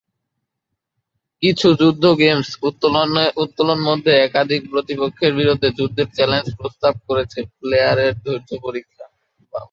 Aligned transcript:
কিছু 1.43 1.67
যুদ্ধ 1.81 2.03
গেমস 2.19 2.49
উত্তোলন 3.43 3.79
মধ্যে 3.87 4.11
একাধিক 4.19 4.61
প্রতিপক্ষের 4.71 5.31
বিরুদ্ধে 5.39 5.69
যুদ্ধের 5.77 6.07
চ্যালেঞ্জ 6.17 6.47
প্রস্তাব 6.59 6.93
করেছে, 7.07 7.39
প্লেয়ার 7.57 7.97
এর 8.05 8.13
ধৈর্য 8.23 8.49
পরীক্ষা। 8.65 9.05